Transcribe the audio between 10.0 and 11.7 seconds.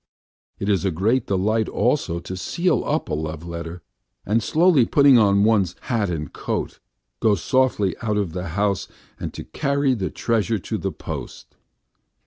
treasure to the post.